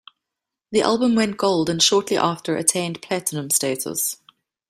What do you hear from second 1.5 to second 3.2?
and shortly after attained